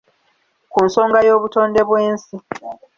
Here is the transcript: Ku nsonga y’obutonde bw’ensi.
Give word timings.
Ku 0.71 0.77
nsonga 0.87 1.19
y’obutonde 1.27 1.79
bw’ensi. 1.87 2.35